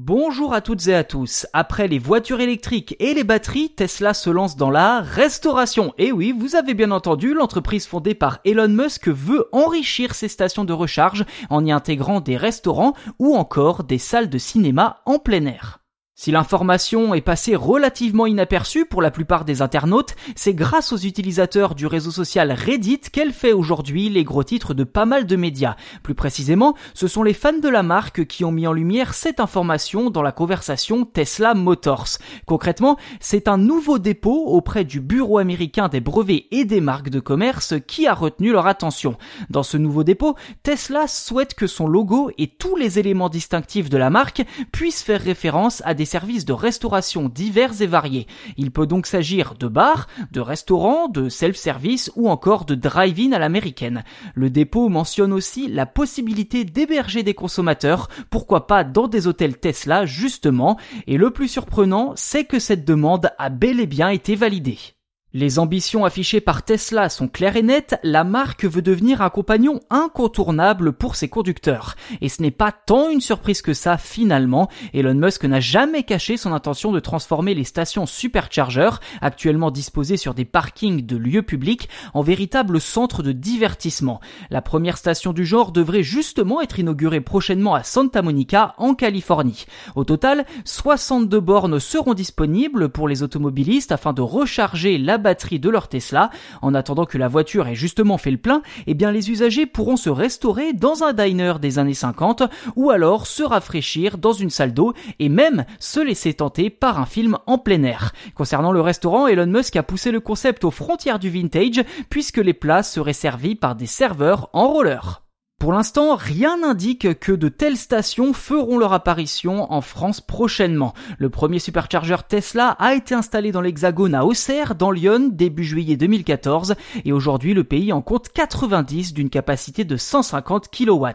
Bonjour 0.00 0.54
à 0.54 0.60
toutes 0.60 0.86
et 0.86 0.94
à 0.94 1.02
tous. 1.02 1.48
Après 1.52 1.88
les 1.88 1.98
voitures 1.98 2.38
électriques 2.38 2.94
et 3.00 3.14
les 3.14 3.24
batteries, 3.24 3.70
Tesla 3.70 4.14
se 4.14 4.30
lance 4.30 4.54
dans 4.54 4.70
la 4.70 5.00
restauration. 5.00 5.92
Et 5.98 6.12
oui, 6.12 6.32
vous 6.32 6.54
avez 6.54 6.74
bien 6.74 6.92
entendu, 6.92 7.34
l'entreprise 7.34 7.84
fondée 7.84 8.14
par 8.14 8.38
Elon 8.44 8.68
Musk 8.68 9.08
veut 9.08 9.48
enrichir 9.50 10.14
ses 10.14 10.28
stations 10.28 10.64
de 10.64 10.72
recharge 10.72 11.24
en 11.50 11.64
y 11.64 11.72
intégrant 11.72 12.20
des 12.20 12.36
restaurants 12.36 12.92
ou 13.18 13.34
encore 13.34 13.82
des 13.82 13.98
salles 13.98 14.30
de 14.30 14.38
cinéma 14.38 15.02
en 15.04 15.18
plein 15.18 15.46
air. 15.46 15.80
Si 16.20 16.32
l'information 16.32 17.14
est 17.14 17.20
passée 17.20 17.54
relativement 17.54 18.26
inaperçue 18.26 18.86
pour 18.86 19.02
la 19.02 19.12
plupart 19.12 19.44
des 19.44 19.62
internautes, 19.62 20.16
c'est 20.34 20.52
grâce 20.52 20.92
aux 20.92 20.96
utilisateurs 20.96 21.76
du 21.76 21.86
réseau 21.86 22.10
social 22.10 22.50
Reddit 22.50 23.02
qu'elle 23.12 23.32
fait 23.32 23.52
aujourd'hui 23.52 24.08
les 24.08 24.24
gros 24.24 24.42
titres 24.42 24.74
de 24.74 24.82
pas 24.82 25.04
mal 25.04 25.26
de 25.26 25.36
médias. 25.36 25.76
Plus 26.02 26.16
précisément, 26.16 26.74
ce 26.92 27.06
sont 27.06 27.22
les 27.22 27.34
fans 27.34 27.60
de 27.60 27.68
la 27.68 27.84
marque 27.84 28.26
qui 28.26 28.44
ont 28.44 28.50
mis 28.50 28.66
en 28.66 28.72
lumière 28.72 29.14
cette 29.14 29.38
information 29.38 30.10
dans 30.10 30.22
la 30.22 30.32
conversation 30.32 31.04
Tesla 31.04 31.54
Motors. 31.54 32.18
Concrètement, 32.46 32.96
c'est 33.20 33.46
un 33.46 33.56
nouveau 33.56 34.00
dépôt 34.00 34.44
auprès 34.48 34.84
du 34.84 35.00
Bureau 35.00 35.38
américain 35.38 35.86
des 35.86 36.00
brevets 36.00 36.46
et 36.50 36.64
des 36.64 36.80
marques 36.80 37.10
de 37.10 37.20
commerce 37.20 37.74
qui 37.86 38.08
a 38.08 38.14
retenu 38.14 38.50
leur 38.50 38.66
attention. 38.66 39.16
Dans 39.50 39.62
ce 39.62 39.76
nouveau 39.76 40.02
dépôt, 40.02 40.34
Tesla 40.64 41.06
souhaite 41.06 41.54
que 41.54 41.68
son 41.68 41.86
logo 41.86 42.32
et 42.38 42.48
tous 42.48 42.74
les 42.74 42.98
éléments 42.98 43.28
distinctifs 43.28 43.88
de 43.88 43.98
la 43.98 44.10
marque 44.10 44.44
puissent 44.72 45.04
faire 45.04 45.22
référence 45.22 45.80
à 45.84 45.94
des 45.94 46.07
services 46.08 46.44
de 46.44 46.52
restauration 46.52 47.28
divers 47.28 47.80
et 47.80 47.86
variés. 47.86 48.26
Il 48.56 48.72
peut 48.72 48.86
donc 48.86 49.06
s'agir 49.06 49.54
de 49.54 49.68
bars, 49.68 50.08
de 50.32 50.40
restaurants, 50.40 51.08
de 51.08 51.28
self-service 51.28 52.10
ou 52.16 52.28
encore 52.28 52.64
de 52.64 52.74
drive-in 52.74 53.32
à 53.32 53.38
l'américaine. 53.38 54.02
Le 54.34 54.50
dépôt 54.50 54.88
mentionne 54.88 55.32
aussi 55.32 55.68
la 55.68 55.86
possibilité 55.86 56.64
d'héberger 56.64 57.22
des 57.22 57.34
consommateurs, 57.34 58.08
pourquoi 58.30 58.66
pas 58.66 58.84
dans 58.84 59.08
des 59.08 59.26
hôtels 59.26 59.58
Tesla 59.58 60.06
justement, 60.06 60.78
et 61.06 61.16
le 61.16 61.30
plus 61.30 61.48
surprenant, 61.48 62.12
c'est 62.16 62.44
que 62.44 62.58
cette 62.58 62.84
demande 62.84 63.30
a 63.38 63.48
bel 63.50 63.80
et 63.80 63.86
bien 63.86 64.08
été 64.08 64.34
validée. 64.34 64.97
Les 65.34 65.58
ambitions 65.58 66.06
affichées 66.06 66.40
par 66.40 66.62
Tesla 66.62 67.10
sont 67.10 67.28
claires 67.28 67.58
et 67.58 67.62
nettes, 67.62 68.00
la 68.02 68.24
marque 68.24 68.64
veut 68.64 68.80
devenir 68.80 69.20
un 69.20 69.28
compagnon 69.28 69.78
incontournable 69.90 70.94
pour 70.94 71.16
ses 71.16 71.28
conducteurs. 71.28 71.96
Et 72.22 72.30
ce 72.30 72.40
n'est 72.40 72.50
pas 72.50 72.72
tant 72.72 73.10
une 73.10 73.20
surprise 73.20 73.60
que 73.60 73.74
ça 73.74 73.98
finalement, 73.98 74.70
Elon 74.94 75.12
Musk 75.12 75.44
n'a 75.44 75.60
jamais 75.60 76.02
caché 76.02 76.38
son 76.38 76.54
intention 76.54 76.92
de 76.92 76.98
transformer 77.00 77.52
les 77.52 77.64
stations 77.64 78.06
superchargeurs, 78.06 79.00
actuellement 79.20 79.70
disposées 79.70 80.16
sur 80.16 80.32
des 80.32 80.46
parkings 80.46 81.04
de 81.04 81.18
lieux 81.18 81.42
publics, 81.42 81.90
en 82.14 82.22
véritables 82.22 82.80
centres 82.80 83.22
de 83.22 83.32
divertissement. 83.32 84.20
La 84.48 84.62
première 84.62 84.96
station 84.96 85.34
du 85.34 85.44
genre 85.44 85.72
devrait 85.72 86.02
justement 86.02 86.62
être 86.62 86.78
inaugurée 86.78 87.20
prochainement 87.20 87.74
à 87.74 87.82
Santa 87.82 88.22
Monica, 88.22 88.74
en 88.78 88.94
Californie. 88.94 89.66
Au 89.94 90.04
total, 90.04 90.46
62 90.64 91.38
bornes 91.38 91.80
seront 91.80 92.14
disponibles 92.14 92.88
pour 92.88 93.08
les 93.08 93.22
automobilistes 93.22 93.92
afin 93.92 94.14
de 94.14 94.22
recharger 94.22 94.96
batterie 95.18 95.60
de 95.60 95.70
leur 95.70 95.88
Tesla. 95.88 96.30
En 96.62 96.74
attendant 96.74 97.04
que 97.04 97.18
la 97.18 97.28
voiture 97.28 97.66
ait 97.68 97.74
justement 97.74 98.18
fait 98.18 98.30
le 98.30 98.38
plein, 98.38 98.62
eh 98.86 98.94
bien 98.94 99.12
les 99.12 99.30
usagers 99.30 99.66
pourront 99.66 99.96
se 99.96 100.10
restaurer 100.10 100.72
dans 100.72 101.02
un 101.02 101.12
diner 101.12 101.54
des 101.60 101.78
années 101.78 101.94
50 101.94 102.42
ou 102.76 102.90
alors 102.90 103.26
se 103.26 103.42
rafraîchir 103.42 104.18
dans 104.18 104.32
une 104.32 104.50
salle 104.50 104.74
d'eau 104.74 104.94
et 105.18 105.28
même 105.28 105.64
se 105.78 106.00
laisser 106.00 106.34
tenter 106.34 106.70
par 106.70 107.00
un 107.00 107.06
film 107.06 107.38
en 107.46 107.58
plein 107.58 107.82
air. 107.82 108.12
Concernant 108.34 108.72
le 108.72 108.80
restaurant, 108.80 109.26
Elon 109.26 109.46
Musk 109.46 109.76
a 109.76 109.82
poussé 109.82 110.10
le 110.10 110.20
concept 110.20 110.64
aux 110.64 110.70
frontières 110.70 111.18
du 111.18 111.30
vintage 111.30 111.82
puisque 112.10 112.38
les 112.38 112.54
plats 112.54 112.82
seraient 112.82 113.12
servis 113.12 113.54
par 113.54 113.74
des 113.74 113.86
serveurs 113.86 114.48
en 114.52 114.68
roller. 114.68 115.27
Pour 115.58 115.72
l'instant, 115.72 116.14
rien 116.14 116.58
n'indique 116.58 117.18
que 117.18 117.32
de 117.32 117.48
telles 117.48 117.76
stations 117.76 118.32
feront 118.32 118.78
leur 118.78 118.92
apparition 118.92 119.70
en 119.72 119.80
France 119.80 120.20
prochainement. 120.20 120.94
Le 121.18 121.30
premier 121.30 121.58
superchargeur 121.58 122.28
Tesla 122.28 122.76
a 122.78 122.94
été 122.94 123.12
installé 123.12 123.50
dans 123.50 123.60
l'Hexagone 123.60 124.14
à 124.14 124.24
Auxerre, 124.24 124.76
dans 124.76 124.92
Lyon, 124.92 125.30
début 125.32 125.64
juillet 125.64 125.96
2014, 125.96 126.76
et 127.04 127.12
aujourd'hui 127.12 127.54
le 127.54 127.64
pays 127.64 127.92
en 127.92 128.02
compte 128.02 128.28
90 128.28 129.14
d'une 129.14 129.30
capacité 129.30 129.82
de 129.82 129.96
150 129.96 130.70
kW. 130.70 131.06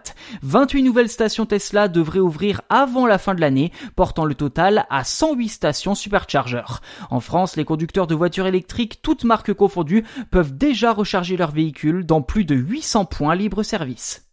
28 0.42 0.84
nouvelles 0.84 1.08
stations 1.08 1.46
Tesla 1.46 1.88
devraient 1.88 2.20
ouvrir 2.20 2.64
avant 2.68 3.08
la 3.08 3.20
fin 3.20 3.36
de 3.36 3.42
l'année, 3.42 3.72
portant 3.96 4.26
le 4.26 4.36
total 4.36 4.86
à 4.90 5.06
108 5.06 5.48
stations 5.48 5.96
superchargeurs. 5.96 6.82
En 7.12 7.22
France, 7.22 7.56
les 7.56 7.64
conducteurs 7.64 8.08
de 8.08 8.16
voitures 8.16 8.48
électriques, 8.48 9.00
toutes 9.02 9.24
marques 9.24 9.54
confondues, 9.54 10.04
peuvent 10.32 10.54
déjà 10.54 10.92
recharger 10.92 11.38
leurs 11.38 11.52
véhicules 11.52 12.06
dans 12.06 12.22
plus 12.22 12.44
de 12.44 12.56
800 12.56 13.06
points 13.06 13.36
libre-service. 13.36 14.24